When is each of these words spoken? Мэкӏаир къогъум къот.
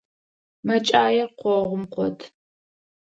Мэкӏаир 0.65 1.29
къогъум 1.39 1.83
къот. 1.93 2.17